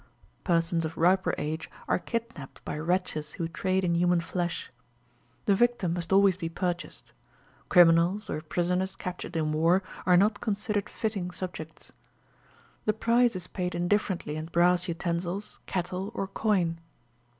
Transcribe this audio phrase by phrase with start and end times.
[0.43, 4.71] Persons of riper age are kidnapped by wretches who trade in human flesh.
[5.45, 7.11] The victim must always be purchased.
[7.69, 11.91] Criminals, or prisoners captured in war, are not considered fitting subjects.
[12.85, 16.79] The price is paid indifferently in brass utensils, cattle, or coin.